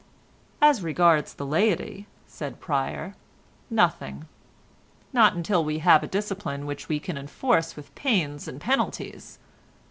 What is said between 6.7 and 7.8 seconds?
we can enforce